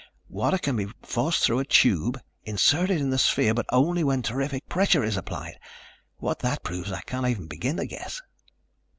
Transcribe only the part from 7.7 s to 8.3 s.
to guess."